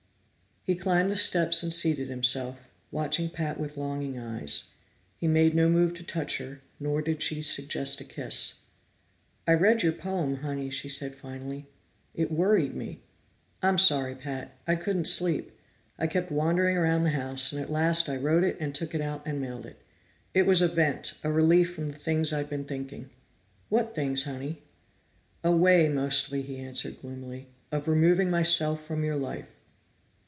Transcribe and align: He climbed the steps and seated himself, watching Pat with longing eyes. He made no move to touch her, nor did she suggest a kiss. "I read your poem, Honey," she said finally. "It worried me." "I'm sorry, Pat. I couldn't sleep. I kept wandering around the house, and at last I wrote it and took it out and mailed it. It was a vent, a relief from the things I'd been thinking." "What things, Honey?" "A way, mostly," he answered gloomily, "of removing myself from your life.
He 0.63 0.75
climbed 0.75 1.09
the 1.09 1.15
steps 1.17 1.63
and 1.63 1.73
seated 1.73 2.09
himself, 2.09 2.69
watching 2.91 3.31
Pat 3.31 3.59
with 3.59 3.77
longing 3.77 4.19
eyes. 4.19 4.65
He 5.17 5.27
made 5.27 5.55
no 5.55 5.67
move 5.67 5.95
to 5.95 6.03
touch 6.03 6.37
her, 6.37 6.61
nor 6.79 7.01
did 7.01 7.23
she 7.23 7.41
suggest 7.41 7.99
a 7.99 8.03
kiss. 8.03 8.53
"I 9.47 9.53
read 9.53 9.81
your 9.81 9.91
poem, 9.91 10.37
Honey," 10.41 10.69
she 10.69 10.87
said 10.87 11.15
finally. 11.15 11.65
"It 12.13 12.31
worried 12.31 12.75
me." 12.75 13.01
"I'm 13.63 13.79
sorry, 13.79 14.13
Pat. 14.13 14.55
I 14.67 14.75
couldn't 14.75 15.05
sleep. 15.07 15.51
I 15.97 16.05
kept 16.05 16.31
wandering 16.31 16.77
around 16.77 17.01
the 17.01 17.09
house, 17.09 17.51
and 17.51 17.59
at 17.59 17.71
last 17.71 18.07
I 18.07 18.15
wrote 18.17 18.43
it 18.43 18.55
and 18.59 18.75
took 18.75 18.93
it 18.93 19.01
out 19.01 19.23
and 19.25 19.41
mailed 19.41 19.65
it. 19.65 19.81
It 20.35 20.45
was 20.45 20.61
a 20.61 20.67
vent, 20.67 21.15
a 21.23 21.31
relief 21.31 21.73
from 21.73 21.89
the 21.89 21.97
things 21.97 22.31
I'd 22.31 22.51
been 22.51 22.65
thinking." 22.65 23.09
"What 23.69 23.95
things, 23.95 24.25
Honey?" 24.25 24.61
"A 25.43 25.49
way, 25.51 25.89
mostly," 25.89 26.43
he 26.43 26.57
answered 26.59 27.01
gloomily, 27.01 27.47
"of 27.71 27.87
removing 27.87 28.29
myself 28.29 28.85
from 28.85 29.03
your 29.03 29.17
life. 29.17 29.55